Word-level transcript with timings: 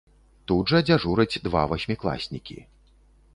Тут 0.51 0.71
жа 0.71 0.79
дзяжураць 0.87 1.41
два 1.49 1.61
васьмікласнікі. 1.75 2.59